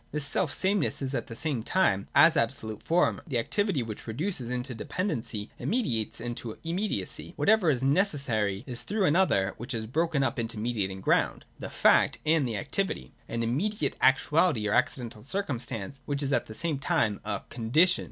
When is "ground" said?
11.01-11.45